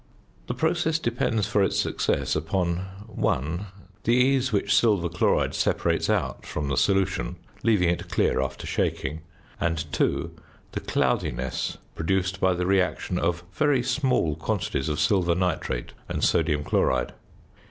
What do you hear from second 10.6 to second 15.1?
the cloudiness produced by the reaction of very small quantities of